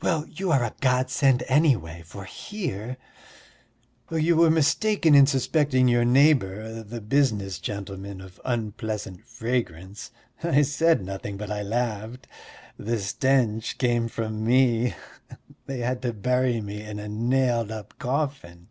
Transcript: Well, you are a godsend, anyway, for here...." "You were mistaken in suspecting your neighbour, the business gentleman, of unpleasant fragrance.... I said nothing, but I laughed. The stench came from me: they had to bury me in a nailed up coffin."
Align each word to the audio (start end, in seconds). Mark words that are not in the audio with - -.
Well, 0.00 0.24
you 0.26 0.50
are 0.50 0.64
a 0.64 0.72
godsend, 0.80 1.42
anyway, 1.46 2.02
for 2.06 2.24
here...." 2.24 2.96
"You 4.10 4.34
were 4.34 4.48
mistaken 4.48 5.14
in 5.14 5.26
suspecting 5.26 5.88
your 5.88 6.06
neighbour, 6.06 6.82
the 6.82 7.02
business 7.02 7.58
gentleman, 7.58 8.22
of 8.22 8.40
unpleasant 8.46 9.26
fragrance.... 9.26 10.10
I 10.42 10.62
said 10.62 11.04
nothing, 11.04 11.36
but 11.36 11.50
I 11.50 11.60
laughed. 11.62 12.26
The 12.78 12.98
stench 12.98 13.76
came 13.76 14.08
from 14.08 14.42
me: 14.42 14.94
they 15.66 15.80
had 15.80 16.00
to 16.00 16.14
bury 16.14 16.62
me 16.62 16.82
in 16.82 16.98
a 16.98 17.06
nailed 17.06 17.70
up 17.70 17.92
coffin." 17.98 18.68